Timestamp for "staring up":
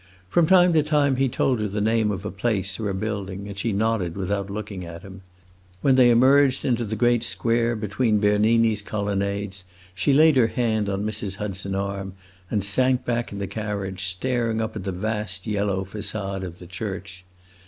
14.07-14.75